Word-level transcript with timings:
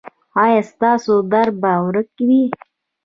ایا 0.43 0.61
ستاسو 0.71 1.13
درد 1.31 1.55
به 1.61 1.71
ورک 1.85 2.09
وي؟ 2.27 2.43